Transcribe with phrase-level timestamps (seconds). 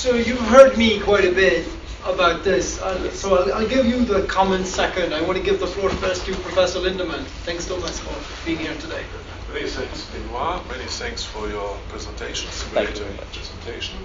[0.00, 1.68] So you've heard me quite a bit
[2.06, 5.12] about this, uh, so I'll, I'll, give you the comment second.
[5.12, 7.22] I want to give the floor first to Professor Lindemann.
[7.44, 9.04] Thanks so much for being here today.
[9.52, 10.66] Many thanks, Benoit.
[10.68, 12.48] Many thanks for your presentation.
[12.72, 13.30] Thank you very much.
[13.34, 13.98] Presentation.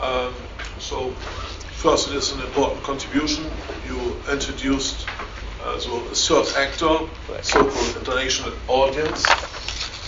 [0.00, 0.34] Um,
[0.80, 1.12] so,
[1.78, 3.44] first, it is an important contribution.
[3.86, 5.06] You introduced
[5.62, 6.98] uh, so a third actor,
[7.42, 9.24] so-called international audience.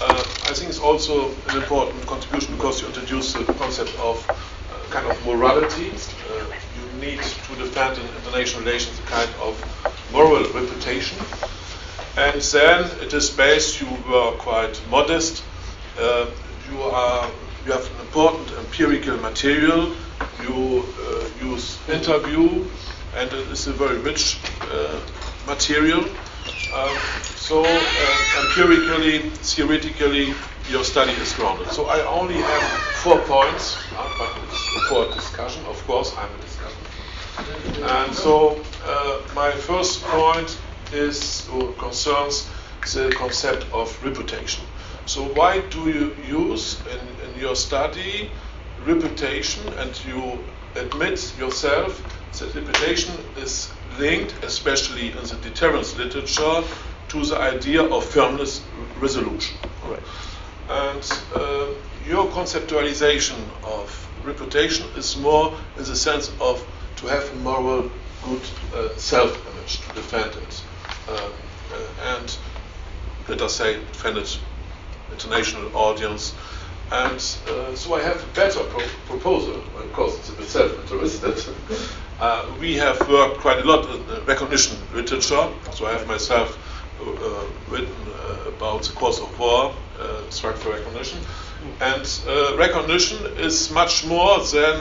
[0.00, 4.34] Uh, I think it's also an important contribution because you introduced the concept of uh,
[4.94, 5.90] kind of morality.
[5.90, 6.46] Uh,
[6.78, 9.52] you need to defend in international relations a kind of
[10.12, 11.18] moral reputation.
[12.16, 15.42] And then it is based, you were quite modest.
[15.98, 16.30] Uh,
[16.70, 17.28] you are
[17.66, 19.96] you have an important empirical material.
[20.42, 22.64] You uh, use interview,
[23.16, 25.00] and it is a very rich uh,
[25.48, 26.04] material.
[26.74, 26.96] Um,
[27.48, 30.34] so uh, empirically, theoretically,
[30.70, 31.68] your study is grounded.
[31.72, 32.62] So I only have
[33.02, 35.64] four points, uh, but it's for discussion.
[35.66, 36.78] Of course, I'm a discussion.
[37.82, 40.58] And so uh, my first point
[40.92, 42.48] is or concerns
[42.92, 44.64] the concept of reputation.
[45.06, 48.30] So why do you use in, in your study
[48.86, 50.38] reputation and you
[50.76, 52.02] admit yourself
[52.38, 56.62] that reputation is linked, especially in the deterrence literature,
[57.08, 58.62] to the idea of firmness
[58.98, 59.56] resolution.
[59.86, 60.02] Right.
[60.68, 61.68] And uh,
[62.06, 66.66] your conceptualization of reputation is more in the sense of
[66.96, 67.90] to have a moral
[68.24, 68.42] good
[68.74, 70.62] uh, self-image, to defend it.
[71.08, 71.32] Um,
[71.72, 72.36] uh, and
[73.28, 74.38] let us say defend it
[75.10, 76.34] international audience.
[76.90, 77.16] And
[77.48, 81.54] uh, so I have a better pro- proposal, of course it's a bit self-interested.
[82.20, 86.58] uh, we have worked quite a lot in recognition literature, so I have myself
[87.00, 90.22] uh, written uh, about the course of war, uh,
[90.70, 91.18] recognition.
[91.80, 92.06] And
[92.58, 94.80] recognition is much more than,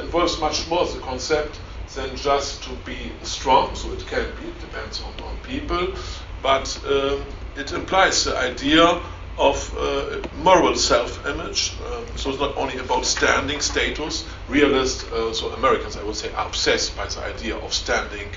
[0.00, 1.58] involves much more the concept
[1.94, 5.94] than just to be strong, so it can be, it depends on, on people,
[6.42, 7.24] but um,
[7.56, 9.00] it implies the idea
[9.38, 11.74] of uh, moral self-image.
[11.86, 14.26] Um, so it's not only about standing status.
[14.48, 18.28] Realists, uh, so Americans, I would say, are obsessed by the idea of standing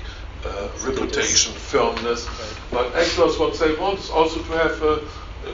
[0.44, 2.26] uh, reputation, firmness.
[2.26, 2.56] Right.
[2.70, 5.02] But actors, what they want is also to have a,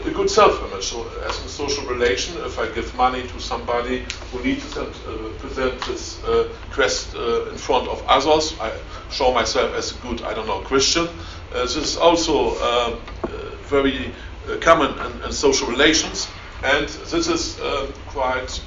[0.05, 0.85] a good self-image.
[0.85, 4.95] So, as a social relation, if I give money to somebody who needs it and
[5.07, 8.73] uh, present this uh, quest uh, in front of others, I
[9.11, 11.09] show myself as a good, I don't know, Christian.
[11.55, 13.29] Uh, this is also um, uh,
[13.69, 14.13] very
[14.61, 16.29] common in, in, social relations,
[16.65, 17.61] and this is
[18.09, 18.61] quite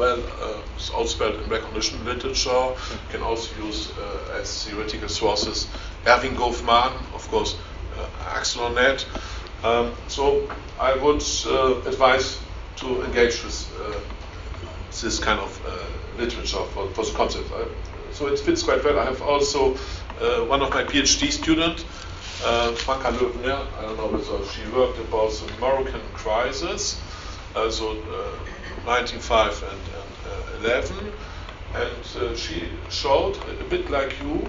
[0.00, 2.74] well, uh, in recognition literature,
[3.10, 5.68] can also use uh, as theoretical sources.
[6.04, 7.56] Erving Goffman, of course,
[7.98, 9.04] uh, Axel Honneth.
[9.62, 10.48] Um, so
[10.78, 12.40] I would uh, advise
[12.76, 14.00] to engage with uh,
[15.02, 17.50] this kind of uh, literature for, for the concept.
[17.52, 17.66] I,
[18.12, 18.98] so it fits quite well.
[18.98, 19.74] I have also
[20.20, 21.84] uh, one of my PhD students,
[22.44, 27.00] uh, Franka Löwner, I don't know whether she worked about the Moroccan crisis,
[27.54, 27.94] so
[28.84, 31.12] 1905 and, and uh, 11,
[31.74, 34.42] and uh, she showed a bit like you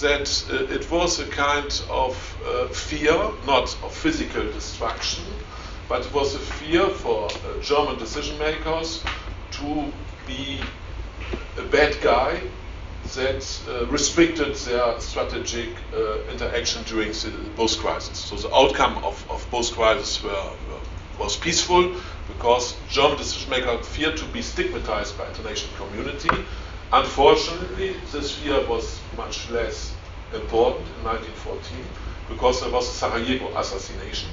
[0.00, 3.14] that uh, it was a kind of uh, fear,
[3.46, 5.24] not of physical destruction,
[5.88, 9.02] but it was a fear for uh, German decision makers
[9.52, 9.92] to
[10.26, 10.60] be
[11.58, 12.40] a bad guy
[13.14, 15.68] that uh, restricted their strategic
[16.32, 18.16] interaction during the both crises.
[18.18, 20.80] So the outcome of, of both crises were, were
[21.18, 21.94] was peaceful
[22.26, 26.28] because German decision makers feared to be stigmatized by international community.
[26.94, 29.92] Unfortunately, this fear was much less
[30.32, 31.76] important in 1914
[32.28, 34.30] because there was a Sarajevo assassination.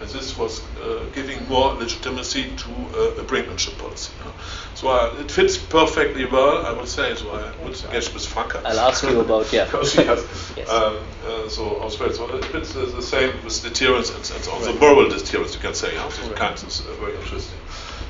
[0.00, 4.12] And this was uh, giving more legitimacy to uh, a brinkmanship policy.
[4.74, 7.14] So uh, it fits perfectly well, I would say.
[7.14, 8.60] So I would engage with Franka.
[8.64, 9.64] I'll ask you about yeah.
[9.70, 10.24] because she has
[10.56, 10.68] yes.
[10.68, 11.88] um, uh, so.
[11.88, 14.80] So it's uh, the same with deterrence and, and also right.
[14.80, 15.54] moral deterrence.
[15.54, 15.94] You can say.
[15.94, 16.08] Yeah?
[16.08, 16.36] So right.
[16.36, 17.60] kind is uh, very interesting.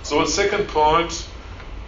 [0.03, 1.29] So the second point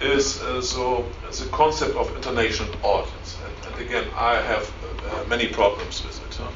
[0.00, 3.38] is uh, so the concept of international audience.
[3.44, 4.73] And, and again, I have
[5.06, 6.35] uh, many problems with it.
[6.35, 6.50] Huh?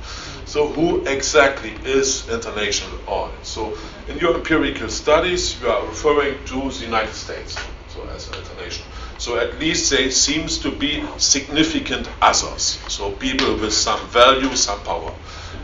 [0.45, 3.49] So who exactly is international audience?
[3.49, 3.77] So
[4.09, 7.57] in your empirical studies, you are referring to the United States
[7.89, 8.89] so as an international.
[9.19, 12.79] So at least there seems to be significant others.
[12.89, 15.13] So people with some value, some power.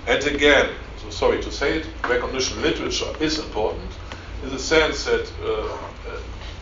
[0.07, 3.91] And again, so sorry to say it, recognition literature is important
[4.43, 5.79] in the sense that uh,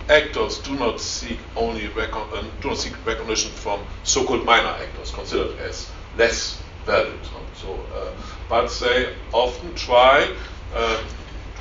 [0.09, 5.11] actors do not seek only recon- uh, do not seek recognition from so-called minor actors
[5.11, 7.21] considered as less valued.
[7.55, 8.11] So, uh,
[8.49, 10.35] but they often try
[10.75, 11.03] uh,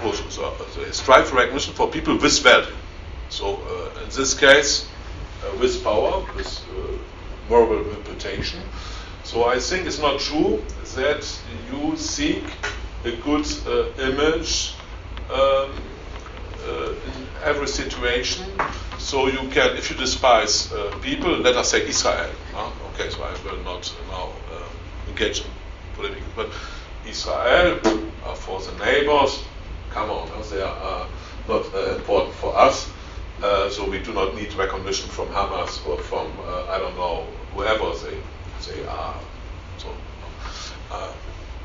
[0.01, 2.73] to strive for recognition for people with value.
[3.29, 3.59] So
[4.03, 4.89] in this case,
[5.59, 6.65] with power, with
[7.49, 8.61] moral reputation.
[9.23, 10.63] So I think it's not true
[10.95, 11.41] that
[11.71, 12.43] you seek
[13.05, 14.75] a good uh, image
[15.29, 15.71] um,
[16.67, 18.45] uh, in every situation.
[18.99, 22.29] So you can, if you despise uh, people, let us say Israel.
[22.93, 25.47] Okay, so I will not now uh, engage in
[25.95, 26.51] politics, but
[27.07, 27.79] Israel
[28.25, 29.43] uh, for the neighbors,
[29.89, 31.07] come on, they are
[31.47, 31.65] not
[31.97, 32.91] important for us.
[33.41, 37.25] Uh, so we do not need recognition from Hamas or from uh, I don't know
[37.53, 38.17] whoever they
[38.67, 39.15] they are.
[39.77, 39.89] So
[40.91, 41.11] uh,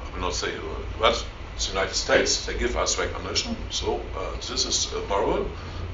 [0.02, 0.52] I will not say,
[0.98, 1.26] but
[1.66, 2.46] the United States.
[2.46, 3.56] They give us recognition.
[3.70, 5.46] So uh, this is uh, moral.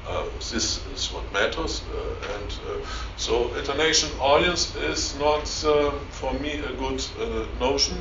[0.07, 1.81] Uh, this is what matters.
[1.89, 2.85] Uh, and uh,
[3.15, 7.01] so international audience is not, uh, for me, a good
[7.59, 7.97] notion.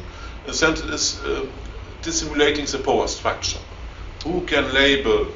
[0.47, 1.21] In sense, it is
[2.03, 3.61] dissimulating the power structure.
[4.25, 5.29] Who can label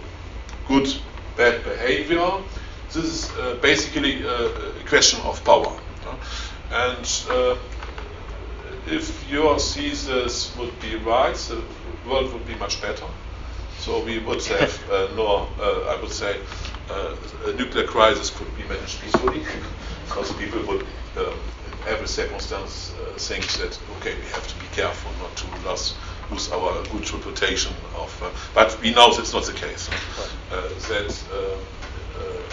[0.66, 0.88] good,
[1.36, 2.28] bad behavior?
[2.92, 3.30] This is
[3.60, 4.50] basically a,
[4.88, 5.78] question of power.
[6.72, 7.06] And
[8.86, 11.62] if your thesis would be right, the
[12.08, 13.06] world would be much better.
[13.78, 16.36] So we would have uh, no, uh, I would say,
[16.90, 17.16] uh,
[17.46, 19.42] a nuclear crisis could be managed peacefully
[20.08, 20.86] because people would,
[21.16, 21.34] um,
[21.66, 25.94] in every circumstance, uh, think that okay, we have to be careful not to lose,
[26.30, 28.22] lose our good reputation of.
[28.22, 29.90] Uh, but we know that's not the case.
[30.50, 31.10] Uh, that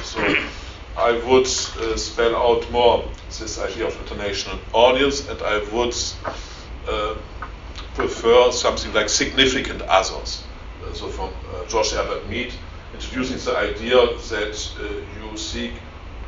[0.03, 0.19] so
[0.97, 3.03] I would spell out more
[3.39, 5.95] this idea of international audience, and I would
[7.93, 10.43] prefer something like significant others.
[10.83, 12.53] Uh, so from uh, George Herbert Mead,
[12.93, 15.73] introducing the idea that uh, you seek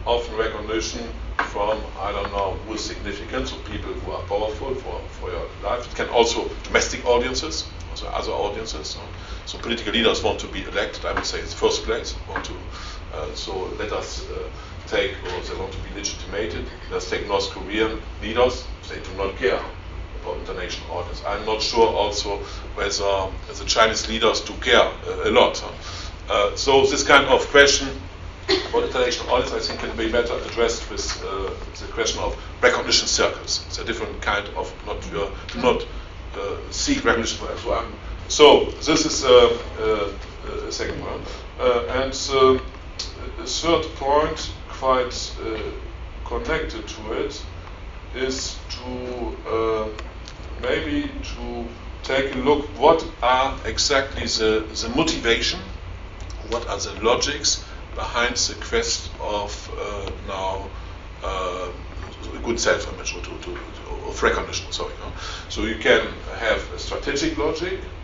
[0.05, 1.03] often recognition
[1.37, 5.47] from, I don't know, who is significant, so people who are powerful for, for your
[5.63, 5.89] life.
[5.91, 8.87] It can also domestic audiences, also other audiences.
[8.87, 8.99] So,
[9.45, 12.15] so political leaders want to be elected, I would say, in the first place.
[12.29, 12.94] Want to, uh,
[13.33, 14.49] so let us uh,
[14.87, 16.65] take, or they want to be legitimated.
[16.91, 18.65] Let's take North Korean leaders.
[18.89, 19.59] They do not care
[20.21, 21.21] about international orders.
[21.27, 22.37] I'm not sure also
[22.75, 25.63] whether the Chinese leaders do care uh, a lot.
[26.29, 27.87] Uh, so this kind of question
[28.69, 33.07] about international audience, I think, can be better addressed with uh, the question of recognition
[33.07, 33.63] circles.
[33.67, 35.29] It's a different kind of not uh,
[35.61, 35.85] not
[36.35, 37.85] uh, seek recognition for everyone.
[38.27, 41.21] So this is uh, uh, a second one,
[41.89, 42.13] and
[43.39, 45.33] a third point, quite
[46.25, 47.43] connected to it,
[48.15, 49.95] is to
[50.61, 51.65] maybe to
[52.03, 55.59] take a look what are exactly the, the motivation,
[56.49, 57.65] what are the logics
[57.95, 60.69] behind the quest of uh, now
[61.23, 61.69] uh,
[62.43, 63.57] good self-image or to, to,
[64.07, 64.71] of recognition.
[64.71, 65.11] Sorry, no?
[65.49, 66.07] so you can
[66.39, 67.94] have a strategic logic, uh,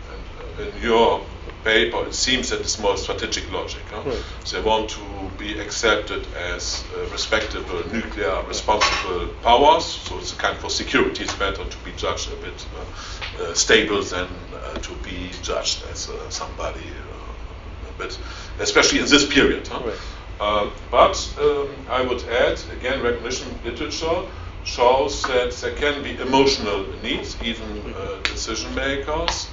[0.58, 1.22] in your
[1.64, 3.82] paper, it seems that it's more strategic logic.
[3.90, 4.02] Huh?
[4.04, 4.24] Right.
[4.50, 5.00] They want to
[5.38, 9.84] be accepted as uh, respectable nuclear responsible powers.
[9.84, 11.24] So it's a kind of security.
[11.24, 15.84] It's better to be judged a bit uh, uh, stable than uh, to be judged
[15.90, 18.18] as uh, somebody uh, a bit,
[18.60, 19.66] especially in this period.
[19.68, 19.82] Huh?
[19.84, 20.72] Right.
[20.90, 24.22] but um, I would add again, recognition literature
[24.64, 27.94] shows that there can be emotional needs, even
[28.24, 29.48] decision makers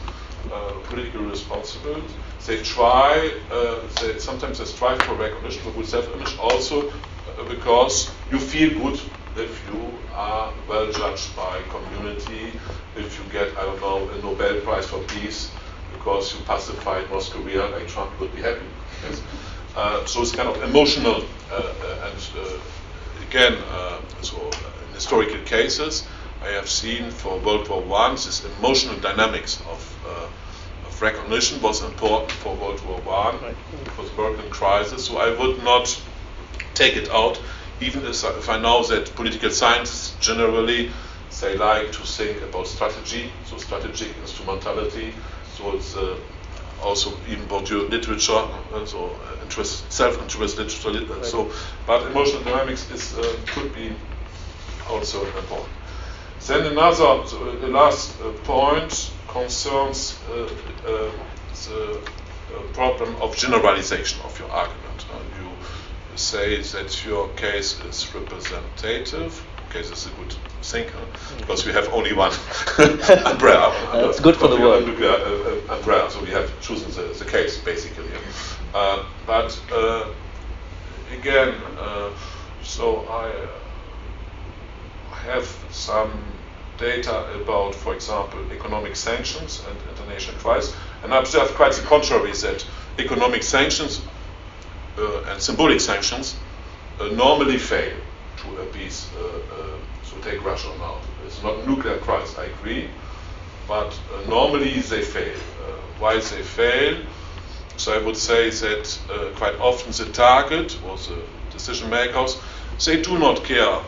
[0.51, 2.01] uh, politically responsible.
[2.45, 8.15] They try, uh, they, sometimes they strive for recognition for good self-image also uh, because
[8.31, 8.99] you feel good
[9.35, 12.59] if you are well judged by community,
[12.95, 15.51] if you get, I don't know, a Nobel Prize for Peace
[15.91, 18.65] because you pacified North Korea, like Trump would be happy.
[19.03, 19.21] Yes.
[19.75, 22.17] Uh, so it's kind of emotional uh, uh, and
[23.29, 23.57] again,
[24.21, 24.49] so
[24.87, 26.07] in historical cases,
[26.41, 31.83] I have seen for World War One this emotional dynamics of, uh, of recognition was
[31.83, 33.55] important for World War One,
[33.95, 35.05] for the Balkan crisis.
[35.05, 36.01] So I would not
[36.75, 37.41] take it out,
[37.81, 40.91] even if I, if I know that political scientists generally
[41.41, 45.13] they like to think about strategy, so strategic instrumentality.
[45.55, 46.17] So it's uh,
[46.81, 51.13] also even Bourdieu literature, uh, so uh, interest, self-interest literature.
[51.13, 51.25] Right.
[51.25, 51.51] So,
[51.85, 53.93] but emotional dynamics is uh, could be
[54.89, 55.78] also important.
[56.49, 57.21] Then another,
[57.61, 60.49] the last uh, point concerns uh,
[60.83, 61.11] uh,
[61.53, 62.01] the
[62.73, 65.05] problem of generalization of your argument.
[65.39, 65.47] you
[66.15, 69.45] say that your case is representative.
[69.69, 71.37] Okay, this is a good thing huh?
[71.37, 72.33] because we have only one
[73.27, 73.71] umbrella.
[73.93, 74.89] That's good for the world.
[74.89, 78.09] Uh, umbrella, so we have chosen the, the case basically.
[78.73, 80.07] Uh, but uh,
[81.13, 81.53] again,
[82.63, 83.31] so I
[85.27, 86.09] have some
[86.79, 92.31] data about, for example, economic sanctions and international crisis, and I observed quite the contrary
[92.31, 92.65] that
[92.97, 94.01] economic sanctions
[94.97, 96.35] uh, and symbolic sanctions
[96.99, 97.95] uh, normally fail
[98.37, 100.97] to appease, uh, uh, so take Russia now.
[101.25, 102.89] It's not nuclear crisis, I agree,
[103.67, 105.37] but normally they fail.
[105.99, 106.97] why they fail?
[107.77, 108.99] So I would say that
[109.35, 111.21] quite often the target or the
[111.51, 112.41] decision makers,
[112.85, 113.79] they do not care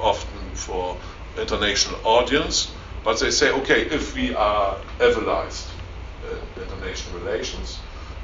[0.00, 0.96] often for
[1.38, 2.72] international audience,
[3.04, 5.68] but they say, okay, if we are evilized
[6.30, 7.78] in international relations,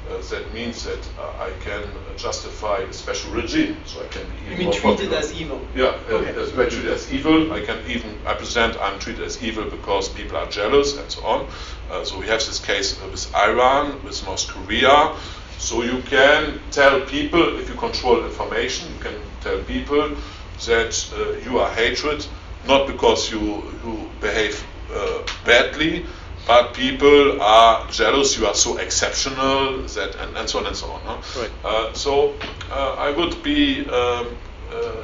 [0.09, 1.83] uh, that means that uh, I can
[2.17, 3.77] justify a special regime.
[3.85, 5.61] So I can be you mean treated as evil?
[5.73, 6.41] Yeah, uh, okay.
[6.41, 7.53] as treated as evil.
[7.53, 11.25] I can even I present I'm treated as evil because people are jealous and so
[11.25, 11.47] on.
[11.89, 15.15] Uh, so we have this case with Iran, with North Korea.
[15.57, 20.17] So you can tell people if you control information, you can tell people
[20.65, 22.25] that uh, you are hatred
[22.67, 26.05] not because you you behave uh, badly
[26.47, 30.91] but people are jealous you are so exceptional that and, and so on and so
[30.91, 31.41] on huh?
[31.41, 31.51] right.
[31.63, 32.33] Uh, so
[32.71, 34.27] uh, I would be um,
[34.71, 35.03] uh,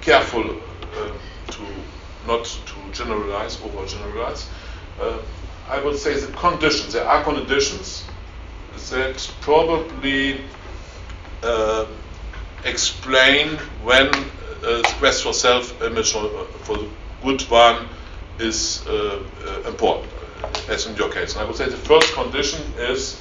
[0.00, 0.44] careful
[0.96, 1.12] uh,
[1.50, 1.62] to
[2.26, 4.48] not to generalize over generalize
[5.00, 5.18] uh,
[5.68, 8.04] I would say the conditions there are conditions
[8.90, 10.40] that probably
[11.42, 11.86] uh,
[12.64, 14.10] explain when
[14.64, 16.88] Uh, quest for self-image uh, uh, for the
[17.22, 17.88] good one
[18.38, 18.86] is
[19.66, 20.12] important
[20.68, 21.34] as in your case.
[21.34, 23.20] And I would say the first condition is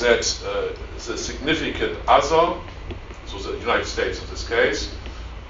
[0.00, 0.76] that uh,
[1.06, 2.58] the significant other,
[3.26, 4.94] so the United States in this case,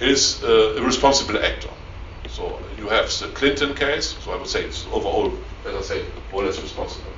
[0.00, 1.70] is uh, a responsible actor.
[2.28, 5.32] So you have the Clinton case, so I would say it's overall,
[5.66, 7.12] as I say, more or less responsible.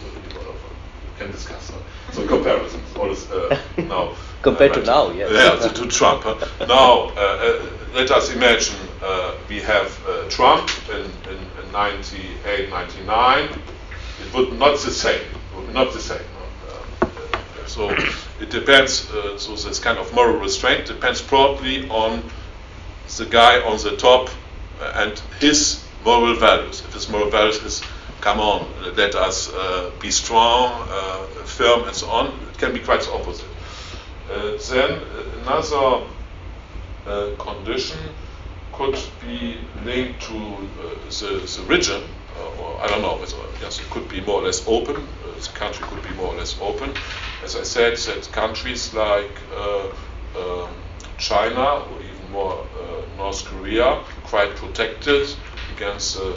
[0.00, 1.70] So you can discuss.
[1.70, 1.78] Huh?
[2.12, 4.14] So comparisons, all is uh, now.
[4.44, 5.30] Compared uh, to now, yes.
[5.32, 6.24] Yeah, to, to Trump.
[6.60, 8.76] Now, uh, uh, let us imagine
[9.48, 9.90] we have
[10.30, 13.48] Trump in, in 98, 99,
[14.22, 15.26] it would not the same.
[15.56, 16.22] Would not the same.
[17.02, 17.06] Uh,
[17.66, 17.90] so
[18.40, 19.10] it depends.
[19.10, 22.22] Uh, so this kind of moral restraint depends probably on
[23.18, 24.30] the guy on the top
[24.80, 26.82] uh, and his moral values.
[26.86, 27.82] If his moral values is,
[28.20, 32.80] come on, let us uh, be strong, uh, firm, and so on, it can be
[32.80, 33.48] quite the opposite.
[34.30, 35.02] Uh, then
[35.42, 36.06] another
[37.38, 37.98] condition
[38.72, 42.02] could be linked to uh, the, the region,
[42.36, 43.18] uh, or I don't know,
[43.60, 44.96] yes, it could be more or less open.
[44.96, 46.92] Uh, the country could be more or less open.
[47.44, 50.70] As I said, that countries like um,
[51.18, 52.66] China or even more
[53.16, 55.28] North Korea quite protected
[55.76, 56.32] against uh,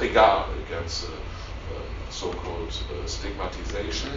[0.00, 1.06] regard, against
[2.70, 4.10] so-called stigmatization.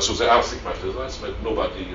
[0.00, 1.86] so they are stigmatized, but nobody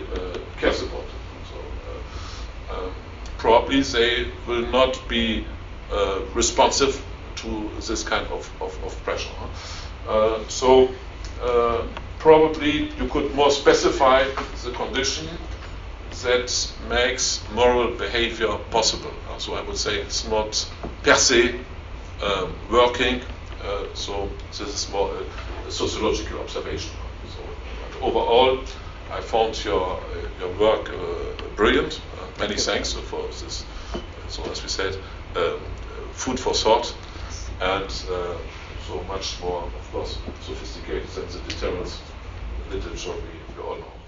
[0.57, 1.21] cares about them.
[1.49, 2.93] So, um,
[3.37, 5.45] probably they will not be
[5.91, 7.03] uh, responsive
[7.35, 9.29] to this kind of, of, of pressure.
[10.07, 10.89] Uh, so
[11.41, 11.85] uh,
[12.19, 14.23] probably you could more specify
[14.63, 15.27] the condition
[16.23, 19.11] that makes moral behavior possible.
[19.39, 20.69] so I would say it's not
[21.03, 21.59] per se
[22.21, 23.21] um, working.
[23.63, 26.91] Uh, so this is more a, a sociological observation.
[27.34, 27.41] So
[28.01, 28.60] overall,
[29.12, 30.00] I found your
[30.39, 32.01] your work uh, brilliant
[32.39, 33.65] many thanks for this.
[34.27, 34.98] So as we said,
[35.36, 35.60] um,
[36.13, 36.93] food for thought,
[37.62, 38.36] and uh,
[38.88, 42.01] so much more, of course, sophisticated than the deterrence
[42.72, 44.02] literature we, we all know.